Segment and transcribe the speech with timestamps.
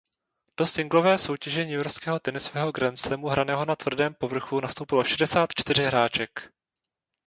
[0.57, 6.53] Do singlové soutěže newyorského tenisového grandslamu hraného na tvrdém povrchu nastoupilo šedesát čtyři hráček.